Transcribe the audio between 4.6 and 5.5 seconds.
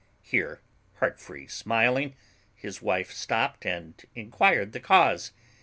the cause.